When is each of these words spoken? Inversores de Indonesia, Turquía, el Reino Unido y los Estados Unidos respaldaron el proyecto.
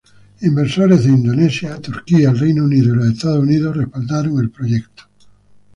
Inversores 0.41 1.03
de 1.03 1.11
Indonesia, 1.11 1.79
Turquía, 1.79 2.31
el 2.31 2.39
Reino 2.39 2.63
Unido 2.63 2.91
y 2.91 2.95
los 2.97 3.05
Estados 3.09 3.37
Unidos 3.37 3.77
respaldaron 3.77 4.39
el 4.39 4.49
proyecto. 4.49 5.03